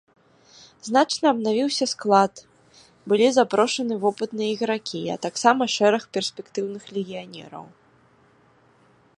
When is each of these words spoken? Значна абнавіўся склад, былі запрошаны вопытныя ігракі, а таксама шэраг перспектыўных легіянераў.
Значна 0.87 1.25
абнавіўся 1.33 1.85
склад, 1.93 2.33
былі 3.13 3.27
запрошаны 3.35 3.95
вопытныя 4.05 4.49
ігракі, 4.55 5.01
а 5.17 5.21
таксама 5.29 5.63
шэраг 5.75 6.03
перспектыўных 6.19 6.83
легіянераў. 6.97 7.65